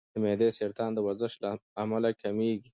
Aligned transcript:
د 0.13 0.15
معدې 0.23 0.49
سرطان 0.59 0.89
د 0.93 0.99
ورزش 1.05 1.33
له 1.43 1.49
امله 1.83 2.09
کمېږي. 2.21 2.69